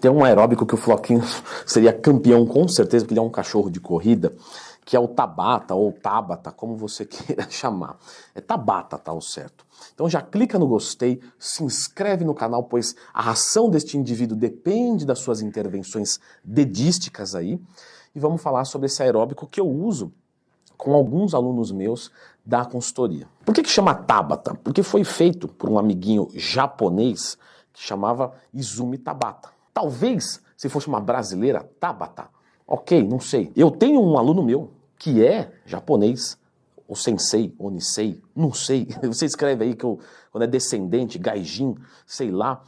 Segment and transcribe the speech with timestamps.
[0.00, 1.22] Tem um aeróbico que o Floquinho
[1.66, 4.32] seria campeão com certeza, porque ele é um cachorro de corrida,
[4.84, 7.98] que é o Tabata ou Tabata, como você queira chamar.
[8.34, 9.64] É Tabata, tá o certo.
[9.94, 15.04] Então já clica no gostei, se inscreve no canal, pois a ração deste indivíduo depende
[15.04, 17.60] das suas intervenções dedísticas aí.
[18.14, 20.12] E vamos falar sobre esse aeróbico que eu uso
[20.76, 22.10] com alguns alunos meus
[22.44, 23.28] da consultoria.
[23.44, 24.54] Por que, que chama Tabata?
[24.64, 27.38] Porque foi feito por um amiguinho japonês
[27.72, 29.50] que chamava Izumi Tabata.
[29.72, 32.28] Talvez, se fosse uma brasileira, Tabata.
[32.66, 33.50] Ok, não sei.
[33.56, 36.38] Eu tenho um aluno meu que é japonês,
[36.86, 38.86] ou sensei, ou nisei, não sei.
[39.02, 39.98] Você escreve aí que eu,
[40.30, 41.74] quando é descendente, gaijin,
[42.06, 42.62] sei lá.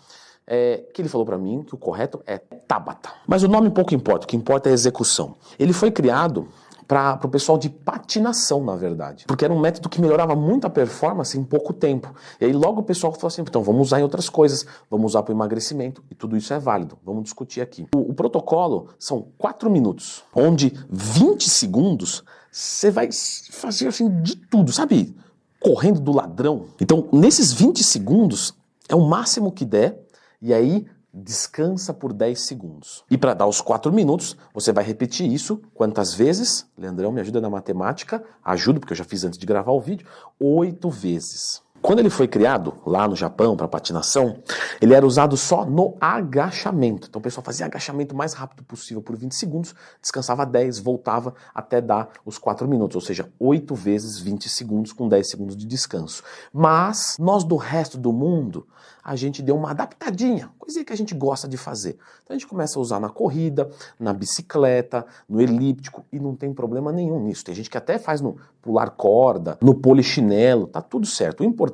[0.47, 3.11] É, que ele falou para mim que o correto é Tabata.
[3.27, 5.37] Mas o nome pouco importa, o que importa é a execução.
[5.59, 6.49] Ele foi criado
[6.87, 9.25] para o pessoal de patinação, na verdade.
[9.27, 12.15] Porque era um método que melhorava muito a performance em pouco tempo.
[12.41, 15.23] E aí logo o pessoal falou assim: então vamos usar em outras coisas, vamos usar
[15.23, 16.99] para o emagrecimento, e tudo isso é válido.
[17.05, 17.87] Vamos discutir aqui.
[17.95, 23.09] O, o protocolo são 4 minutos, onde 20 segundos você vai
[23.51, 25.17] fazer assim de tudo, sabe?
[25.59, 26.67] Correndo do ladrão.
[26.81, 28.55] Então, nesses 20 segundos,
[28.89, 29.99] é o máximo que der,
[30.41, 33.05] e aí descansa por 10 segundos.
[33.09, 36.67] E para dar os 4 minutos, você vai repetir isso quantas vezes?
[36.77, 38.25] Leandrão, me ajuda na matemática.
[38.45, 40.07] Ajudo, porque eu já fiz antes de gravar o vídeo.
[40.41, 41.63] 8 vezes.
[41.85, 44.39] Quando ele foi criado lá no Japão para patinação,
[44.81, 47.09] ele era usado só no agachamento.
[47.11, 51.35] Então o pessoal fazia agachamento o mais rápido possível por 20 segundos, descansava 10, voltava
[51.55, 55.67] até dar os 4 minutos, ou seja, 8 vezes 20 segundos com 10 segundos de
[55.67, 56.23] descanso.
[56.51, 58.67] Mas nós do resto do mundo,
[59.05, 61.99] a gente deu uma adaptadinha, coisinha que a gente gosta de fazer.
[62.23, 66.55] Então a gente começa a usar na corrida, na bicicleta, no elíptico e não tem
[66.55, 67.45] problema nenhum nisso.
[67.45, 71.43] Tem gente que até faz no pular corda, no polichinelo, tá tudo certo.
[71.43, 71.74] O importante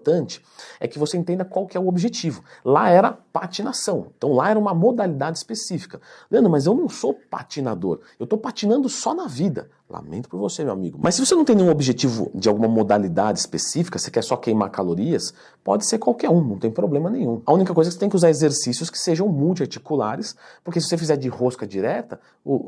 [0.78, 2.42] é que você entenda qual que é o objetivo.
[2.64, 6.00] Lá era patinação, então lá era uma modalidade específica.
[6.30, 9.70] Leandro, mas eu não sou patinador, eu estou patinando só na vida.
[9.90, 11.00] Lamento por você, meu amigo.
[11.02, 14.70] Mas se você não tem nenhum objetivo de alguma modalidade específica, você quer só queimar
[14.70, 15.34] calorias,
[15.64, 17.42] pode ser qualquer um, não tem problema nenhum.
[17.44, 20.86] A única coisa é que você tem que usar exercícios que sejam multiarticulares, porque se
[20.86, 22.20] você fizer de rosca direta,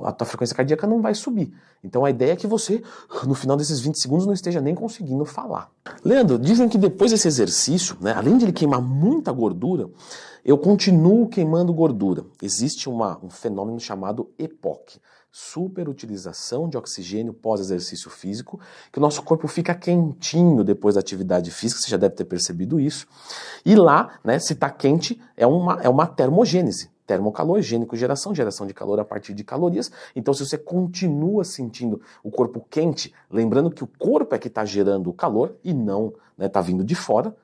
[0.03, 1.55] a tua frequência cardíaca não vai subir.
[1.85, 2.83] Então a ideia é que você,
[3.25, 5.71] no final desses 20 segundos, não esteja nem conseguindo falar.
[6.05, 9.89] Leandro, dizem que depois desse exercício, né, além de ele queimar muita gordura,
[10.45, 12.25] eu continuo queimando gordura.
[12.43, 15.01] Existe uma, um fenômeno chamado EPOC
[15.33, 18.61] superutilização de oxigênio pós-exercício físico,
[18.93, 22.79] que o nosso corpo fica quentinho depois da atividade física, você já deve ter percebido
[22.79, 23.07] isso.
[23.65, 28.67] E lá, né, se está quente, é uma, é uma termogênese, termocalor, gênico geração, geração
[28.67, 29.91] de calor a partir de calorias.
[30.15, 34.67] Então, se você continua sentindo o corpo quente, lembrando que o corpo é que está
[34.67, 37.35] gerando o calor e não está né, tá vindo de fora,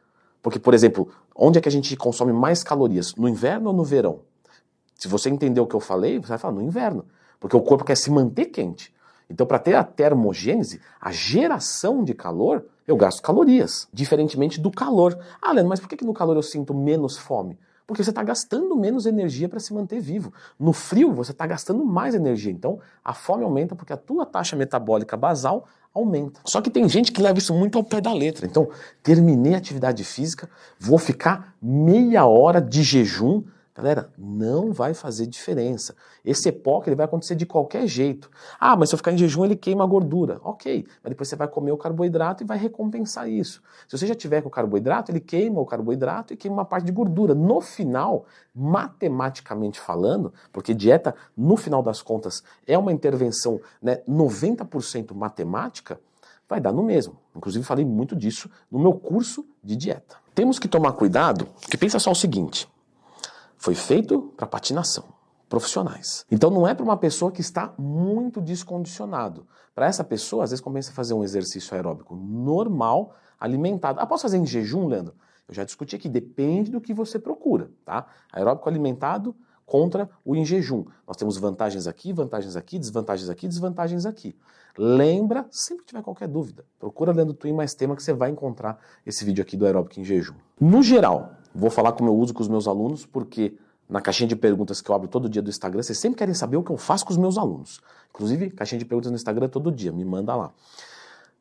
[0.43, 3.15] porque, por exemplo, onde é que a gente consome mais calorias?
[3.15, 4.21] No inverno ou no verão?
[4.95, 7.05] Se você entendeu o que eu falei, você vai falar no inverno
[7.41, 8.93] porque o corpo quer se manter quente.
[9.31, 15.19] Então, para ter a termogênese, a geração de calor, eu gasto calorias, diferentemente do calor.
[15.41, 17.59] Ah, Leandro, mas por que no calor eu sinto menos fome?
[17.87, 20.33] Porque você está gastando menos energia para se manter vivo.
[20.59, 22.53] No frio, você está gastando mais energia.
[22.53, 25.67] Então, a fome aumenta porque a tua taxa metabólica basal
[25.99, 26.41] aumenta.
[26.45, 28.47] Só que tem gente que leva isso muito ao pé da letra.
[28.47, 28.69] Então,
[29.03, 30.49] terminei a atividade física,
[30.79, 33.43] vou ficar meia hora de jejum
[33.79, 35.95] Galera, não vai fazer diferença.
[36.25, 38.29] Esse EPOC ele vai acontecer de qualquer jeito.
[38.59, 40.41] Ah, mas se eu ficar em jejum ele queima a gordura.
[40.43, 43.63] Ok, mas depois você vai comer o carboidrato e vai recompensar isso.
[43.87, 46.87] Se você já tiver com o carboidrato, ele queima o carboidrato e queima uma parte
[46.87, 47.37] de gordura.
[47.37, 55.15] No final, matematicamente falando, porque dieta, no final das contas, é uma intervenção né, 90%
[55.15, 56.01] matemática,
[56.49, 57.17] vai dar no mesmo.
[57.37, 60.17] Inclusive falei muito disso no meu curso de dieta.
[60.35, 62.69] Temos que tomar cuidado, que pensa só o seguinte,
[63.59, 65.05] foi feito para patinação,
[65.49, 66.25] profissionais.
[66.31, 69.47] Então não é para uma pessoa que está muito descondicionado.
[69.75, 74.01] Para essa pessoa, às vezes começa a fazer um exercício aeróbico normal, alimentado.
[74.01, 75.15] Ah, posso fazer em jejum, Leandro?
[75.49, 78.07] Eu já discuti aqui, depende do que você procura, tá?
[78.33, 80.85] Aeróbico alimentado contra o em jejum.
[81.07, 84.37] Nós temos vantagens aqui, vantagens aqui, desvantagens aqui, desvantagens aqui.
[84.77, 88.79] Lembra, sempre que tiver qualquer dúvida, procura Leandro Twin mais tema que você vai encontrar
[89.05, 90.35] esse vídeo aqui do aeróbico em jejum.
[90.61, 93.59] No geral, Vou falar como eu uso com os meus alunos, porque
[93.89, 96.57] na caixinha de perguntas que eu abro todo dia do Instagram, vocês sempre querem saber
[96.57, 97.81] o que eu faço com os meus alunos.
[98.11, 100.53] Inclusive, caixinha de perguntas no Instagram todo dia, me manda lá.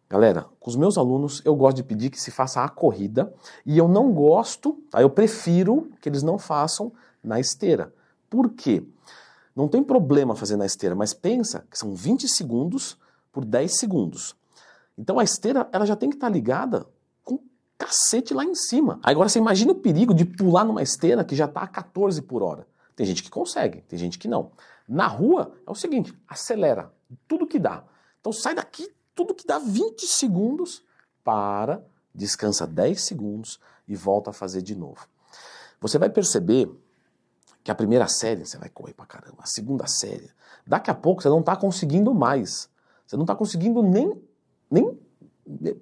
[0.09, 3.31] Galera, com os meus alunos eu gosto de pedir que se faça a corrida
[3.63, 4.99] e eu não gosto, tá?
[5.03, 6.91] eu prefiro que eles não façam
[7.23, 7.93] na esteira.
[8.27, 8.83] Por quê?
[9.55, 12.97] Não tem problema fazer na esteira, mas pensa que são 20 segundos
[13.31, 14.35] por 10 segundos.
[14.97, 16.87] Então a esteira ela já tem que estar ligada
[17.77, 18.99] cacete lá em cima.
[19.03, 22.41] Agora você imagina o perigo de pular numa esteira que já está a 14 por
[22.41, 22.67] hora.
[22.95, 24.51] Tem gente que consegue, tem gente que não.
[24.87, 26.91] Na rua é o seguinte, acelera
[27.27, 27.83] tudo que dá.
[28.19, 30.83] Então sai daqui tudo que dá 20 segundos,
[31.23, 31.83] para,
[32.13, 35.07] descansa 10 segundos e volta a fazer de novo.
[35.81, 36.69] Você vai perceber
[37.63, 40.29] que a primeira série você vai correr pra caramba, a segunda série,
[40.65, 42.69] daqui a pouco você não está conseguindo mais.
[43.05, 44.21] Você não está conseguindo nem,
[44.69, 44.97] nem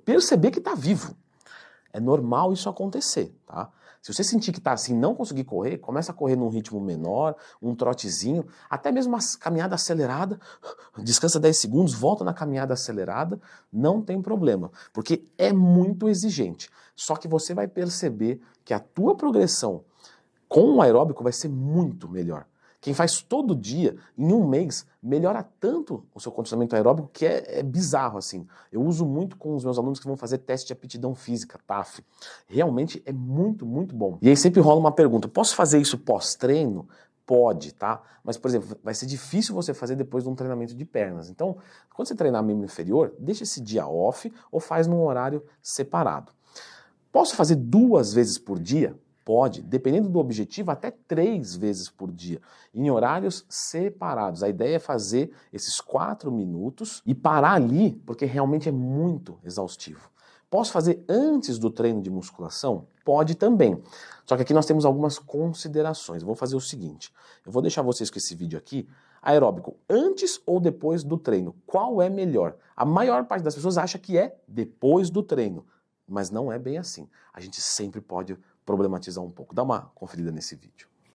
[0.03, 1.15] perceber que está vivo.
[1.95, 3.71] É normal isso acontecer, tá?
[4.01, 7.37] Se você sentir que está assim, não conseguir correr, começa a correr num ritmo menor,
[7.61, 10.37] um trotezinho, até mesmo uma caminhada acelerada,
[11.01, 13.39] descansa 10 segundos, volta na caminhada acelerada,
[13.71, 16.69] não tem problema, porque é muito exigente.
[16.97, 19.85] Só que você vai perceber que a tua progressão
[20.49, 22.45] com o aeróbico vai ser muito melhor.
[22.85, 27.57] Quem faz todo dia, em um mês, melhora tanto o seu condicionamento aeróbico que é,
[27.57, 28.45] é, bizarro, assim.
[28.71, 32.05] Eu uso muito com os meus alunos que vão fazer teste de aptidão física, TAF.
[32.45, 34.19] Realmente é muito, muito bom.
[34.21, 36.87] E aí sempre rola uma pergunta, posso fazer isso pós-treino?
[37.25, 38.03] Pode, tá?
[38.23, 41.27] Mas, por exemplo, vai ser difícil você fazer depois de um treinamento de pernas.
[41.27, 41.57] Então,
[41.95, 46.31] quando você treinar membro inferior, deixa esse dia off ou faz num horário separado.
[47.11, 48.95] Posso fazer duas vezes por dia?
[49.25, 52.39] Pode, dependendo do objetivo, até três vezes por dia,
[52.71, 54.43] em horários separados.
[54.43, 60.11] A ideia é fazer esses quatro minutos e parar ali, porque realmente é muito exaustivo.
[60.47, 62.87] Posso fazer antes do treino de musculação?
[63.03, 63.81] Pode também.
[64.25, 66.21] Só que aqui nós temos algumas considerações.
[66.21, 67.11] Eu vou fazer o seguinte:
[67.43, 68.87] eu vou deixar vocês com esse vídeo aqui.
[69.23, 71.55] Aeróbico, antes ou depois do treino?
[71.65, 72.55] Qual é melhor?
[72.75, 75.65] A maior parte das pessoas acha que é depois do treino,
[76.07, 77.09] mas não é bem assim.
[77.33, 79.53] A gente sempre pode problematizar um pouco.
[79.53, 80.87] Dá uma conferida nesse vídeo.